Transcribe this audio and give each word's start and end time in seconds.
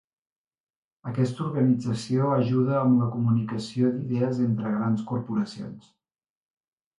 Aquesta 1.09 1.43
organització 1.47 2.29
ajuda 2.37 2.79
amb 2.79 3.03
la 3.03 3.09
comunicació 3.17 3.93
d'idees 3.99 4.41
entre 4.47 4.73
grans 4.79 5.05
corporacions. 5.13 5.93